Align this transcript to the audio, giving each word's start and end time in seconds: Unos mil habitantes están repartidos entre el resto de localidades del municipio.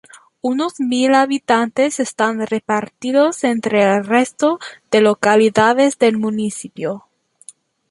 Unos 0.41 0.79
mil 0.79 1.13
habitantes 1.13 1.99
están 1.99 2.47
repartidos 2.47 3.43
entre 3.43 3.83
el 3.83 4.03
resto 4.03 4.57
de 4.89 5.01
localidades 5.01 5.99
del 5.99 6.17
municipio. 6.17 7.05